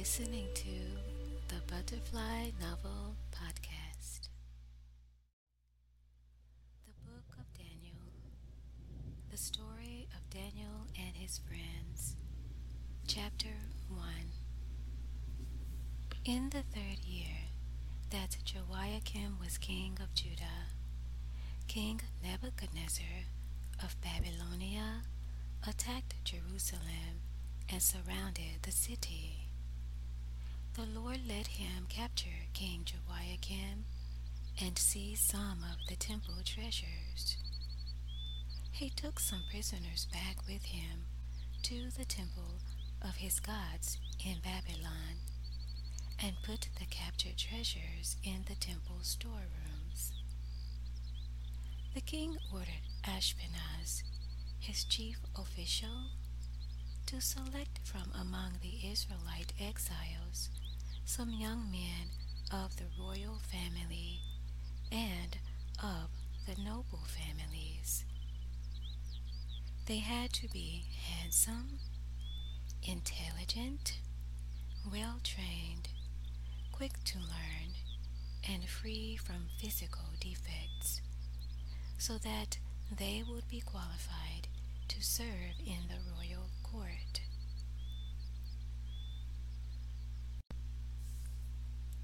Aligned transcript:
listening 0.00 0.46
to 0.54 0.70
the 1.48 1.60
Butterfly 1.70 2.52
Novel 2.58 3.16
Podcast. 3.30 4.30
The 6.86 6.94
Book 7.04 7.36
of 7.38 7.44
Daniel. 7.52 8.00
The 9.30 9.36
story 9.36 10.08
of 10.16 10.30
Daniel 10.30 10.86
and 10.98 11.14
his 11.14 11.38
friends. 11.46 12.16
Chapter 13.06 13.52
1. 13.90 14.00
In 16.24 16.48
the 16.48 16.62
third 16.62 17.04
year 17.06 17.50
that 18.08 18.38
Jehoiakim 18.42 19.36
was 19.38 19.58
king 19.58 19.98
of 20.02 20.14
Judah, 20.14 20.72
King 21.68 22.00
Nebuchadnezzar 22.24 23.26
of 23.84 23.96
Babylonia 24.00 25.02
attacked 25.68 26.14
Jerusalem 26.24 27.20
and 27.68 27.82
surrounded 27.82 28.62
the 28.62 28.72
city. 28.72 29.39
The 30.74 30.86
Lord 30.86 31.20
let 31.26 31.48
him 31.48 31.86
capture 31.88 32.46
King 32.54 32.84
Jehoiakim 32.84 33.84
and 34.62 34.78
seize 34.78 35.20
some 35.20 35.64
of 35.64 35.78
the 35.88 35.96
temple 35.96 36.36
treasures. 36.44 37.36
He 38.70 38.88
took 38.88 39.18
some 39.18 39.42
prisoners 39.50 40.06
back 40.12 40.46
with 40.46 40.64
him 40.66 41.06
to 41.64 41.90
the 41.90 42.04
temple 42.04 42.60
of 43.02 43.16
his 43.16 43.40
gods 43.40 43.98
in 44.24 44.36
Babylon 44.40 45.18
and 46.22 46.36
put 46.44 46.68
the 46.78 46.86
captured 46.86 47.36
treasures 47.36 48.16
in 48.22 48.44
the 48.48 48.54
temple 48.54 49.00
storerooms. 49.02 50.12
The 51.94 52.00
king 52.00 52.36
ordered 52.52 52.86
Ashpenaz, 53.04 54.02
his 54.60 54.84
chief 54.84 55.18
official, 55.36 56.10
to 57.10 57.20
select 57.20 57.80
from 57.82 58.12
among 58.14 58.52
the 58.62 58.88
Israelite 58.88 59.52
exiles 59.60 60.48
some 61.04 61.32
young 61.32 61.68
men 61.68 62.06
of 62.52 62.76
the 62.76 62.84
royal 62.96 63.40
family 63.50 64.20
and 64.92 65.36
of 65.82 66.10
the 66.46 66.62
noble 66.62 67.02
families. 67.08 68.04
They 69.86 69.98
had 69.98 70.32
to 70.34 70.48
be 70.52 70.84
handsome, 71.08 71.80
intelligent, 72.84 73.98
well 74.88 75.18
trained, 75.24 75.88
quick 76.70 77.02
to 77.06 77.18
learn, 77.18 77.74
and 78.48 78.68
free 78.68 79.16
from 79.16 79.48
physical 79.60 80.04
defects, 80.20 81.00
so 81.98 82.18
that 82.18 82.58
they 82.96 83.24
would 83.28 83.48
be 83.48 83.60
qualified 83.60 84.46
to 84.86 85.02
serve 85.02 85.58
in 85.64 85.88
the 85.88 85.98
royal 86.12 86.50
court. 86.62 87.20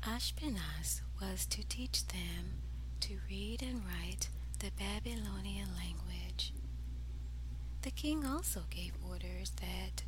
Ashpenaz 0.06 1.00
was 1.20 1.46
to 1.46 1.66
teach 1.68 2.06
them 2.06 2.62
to 3.00 3.18
read 3.28 3.60
and 3.60 3.82
write 3.84 4.28
the 4.60 4.70
Babylonian 4.78 5.70
language. 5.74 6.52
The 7.82 7.90
king 7.90 8.24
also 8.24 8.62
gave 8.70 8.92
orders 9.04 9.50
that 9.60 10.04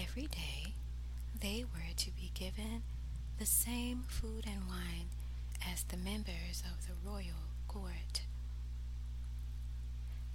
every 0.00 0.28
day 0.28 0.74
they 1.40 1.64
were 1.64 1.92
to 1.96 2.10
be 2.12 2.30
given 2.32 2.84
the 3.40 3.46
same 3.46 4.04
food 4.06 4.44
and 4.46 4.68
wine 4.68 5.08
as 5.68 5.82
the 5.82 5.96
members 5.96 6.62
of 6.70 6.86
the 6.86 6.94
royal 7.04 7.50
court. 7.66 8.22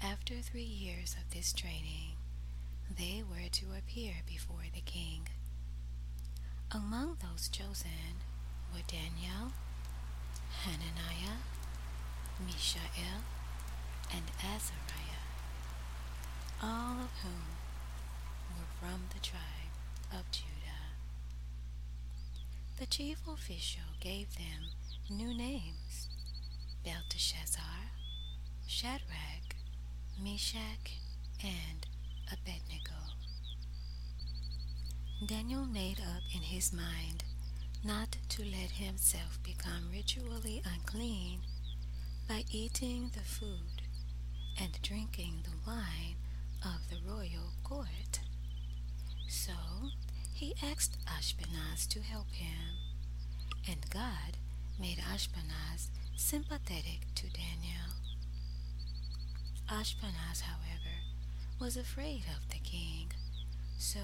After 0.04 0.36
three 0.42 0.62
years 0.62 1.16
of 1.18 1.34
this 1.34 1.54
training, 1.54 2.18
they 3.00 3.24
were 3.24 3.48
to 3.50 3.68
appear 3.78 4.16
before 4.28 4.66
the 4.74 4.82
king. 4.82 5.30
Among 6.70 7.16
those 7.22 7.48
chosen 7.48 8.20
were 8.76 8.82
Daniel, 8.88 9.54
Hananiah, 10.64 11.40
Mishael, 12.46 13.22
and 14.12 14.24
Azariah, 14.44 15.24
all 16.62 17.00
of 17.00 17.12
whom 17.24 17.46
were 18.52 18.68
from 18.80 19.04
the 19.14 19.20
tribe 19.26 19.72
of 20.12 20.30
Judah. 20.32 20.92
The 22.78 22.86
chief 22.86 23.20
official 23.26 23.96
gave 24.02 24.36
them 24.36 24.72
new 25.10 25.34
names 25.34 26.10
Belteshazzar, 26.84 27.92
Shadrach, 28.68 29.56
Meshach, 30.22 31.00
and 31.42 31.88
Abednego. 32.30 33.16
Daniel 35.26 35.66
made 35.66 36.00
up 36.02 36.24
in 36.36 36.42
his 36.42 36.74
mind 36.74 37.24
not 37.84 38.18
to 38.30 38.44
let 38.44 38.72
himself 38.72 39.40
become 39.44 39.90
ritually 39.92 40.62
unclean 40.66 41.40
by 42.28 42.44
eating 42.52 43.12
the 43.14 43.24
food 43.24 43.82
and 44.60 44.82
drinking 44.82 45.44
the 45.44 45.70
wine 45.70 46.16
of 46.64 46.90
the 46.90 46.98
royal 47.08 47.54
court. 47.64 48.20
So 49.28 49.54
he 50.34 50.56
asked 50.64 50.98
Ashpenaz 51.06 51.88
to 51.90 52.02
help 52.02 52.32
him, 52.32 52.78
and 53.68 53.90
God 53.90 54.38
made 54.80 54.98
Ashpenaz 54.98 55.90
sympathetic 56.16 57.08
to 57.16 57.28
Daniel. 57.30 57.92
Ashpenaz, 59.70 60.42
however, 60.42 60.96
was 61.60 61.78
afraid 61.78 62.24
of 62.36 62.50
the 62.50 62.60
king, 62.60 63.12
so 63.78 64.00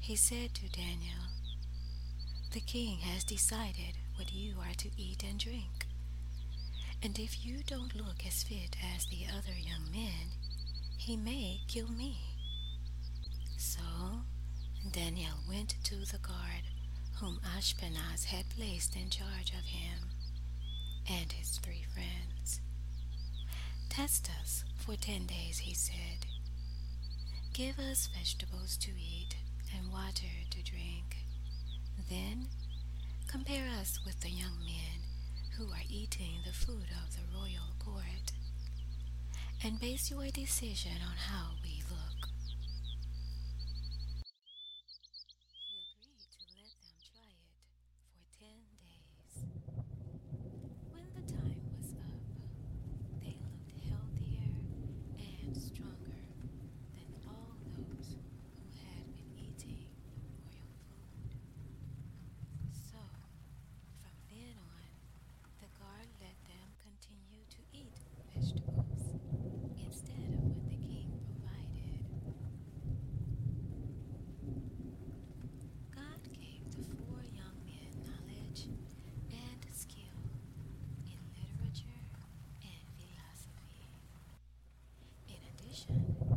he 0.00 0.16
said 0.16 0.54
to 0.54 0.68
Daniel, 0.68 1.28
The 2.52 2.60
king 2.60 2.98
has 2.98 3.24
decided 3.24 3.96
what 4.16 4.34
you 4.34 4.56
are 4.60 4.74
to 4.76 4.90
eat 4.98 5.24
and 5.26 5.38
drink, 5.38 5.86
and 7.02 7.18
if 7.18 7.46
you 7.46 7.60
don't 7.66 7.96
look 7.96 8.26
as 8.26 8.42
fit 8.42 8.76
as 8.94 9.06
the 9.06 9.24
other 9.26 9.56
young 9.58 9.90
men, 9.90 10.32
he 10.98 11.16
may 11.16 11.62
kill 11.66 11.88
me. 11.88 12.18
So 13.56 13.80
Daniel 14.90 15.38
went 15.48 15.76
to 15.84 15.94
the 15.96 16.18
guard 16.18 16.64
whom 17.20 17.40
Ashpenaz 17.56 18.24
had 18.26 18.50
placed 18.50 18.96
in 18.96 19.08
charge 19.08 19.52
of 19.58 19.64
him 19.64 20.10
and 21.08 21.32
his 21.32 21.58
three 21.58 21.84
friends. 21.94 22.60
Test 23.88 24.28
us 24.40 24.64
for 24.76 24.94
ten 24.96 25.24
days, 25.24 25.60
he 25.60 25.74
said. 25.74 26.26
Give 27.54 27.78
us 27.78 28.10
vegetables 28.14 28.76
to 28.78 28.90
eat 28.90 29.36
and 29.74 29.90
water. 29.90 30.31
Then 32.12 32.48
compare 33.26 33.64
us 33.80 33.98
with 34.04 34.20
the 34.20 34.28
young 34.28 34.58
men 34.66 35.00
who 35.56 35.72
are 35.72 35.88
eating 35.88 36.40
the 36.44 36.52
food 36.52 36.88
of 37.02 37.16
the 37.16 37.24
royal 37.34 37.72
court, 37.82 38.32
and 39.64 39.80
base 39.80 40.10
your 40.10 40.26
decision 40.26 41.00
on 41.08 41.16
how 41.16 41.52
we 41.64 41.71
conversation. 85.86 86.31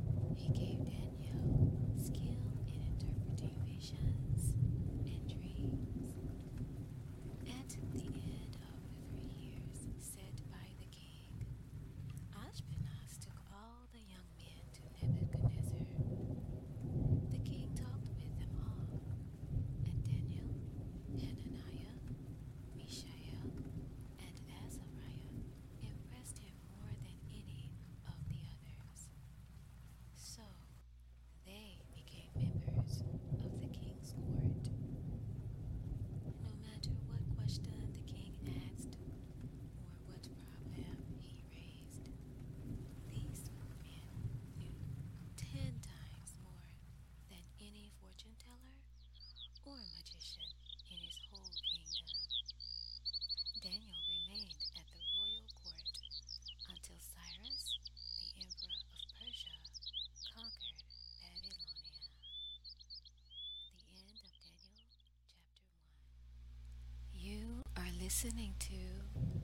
listening 68.23 68.53
to 68.57 68.71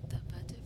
the 0.07 0.15
butter. 0.31 0.60